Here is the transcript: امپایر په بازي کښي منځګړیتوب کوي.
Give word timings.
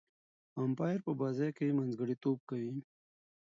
امپایر 0.63 0.99
په 1.05 1.11
بازي 1.19 1.49
کښي 1.57 1.71
منځګړیتوب 1.77 2.37
کوي. 2.49 2.71